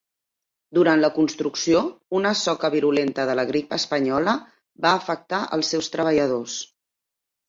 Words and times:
Durant 0.75 1.01
la 1.01 1.09
construcció, 1.17 1.83
una 2.19 2.31
soca 2.39 2.71
virulenta 2.75 3.25
de 3.31 3.35
la 3.39 3.45
grip 3.51 3.75
espanyola 3.77 4.33
va 4.87 4.95
afectar 5.01 5.43
els 5.59 5.71
seus 5.75 5.91
treballadors. 5.97 6.57